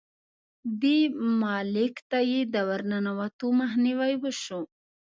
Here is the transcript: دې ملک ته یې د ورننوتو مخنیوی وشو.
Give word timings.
دې 0.81 0.97
ملک 1.41 1.95
ته 2.09 2.19
یې 2.31 2.41
د 2.53 2.55
ورننوتو 2.69 3.45
مخنیوی 3.61 4.13
وشو. 4.21 4.61